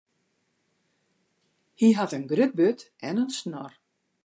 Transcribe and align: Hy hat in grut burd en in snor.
Hy 1.79 1.87
hat 1.97 2.15
in 2.17 2.27
grut 2.31 2.53
burd 2.57 2.79
en 3.07 3.21
in 3.23 3.31
snor. 3.39 3.71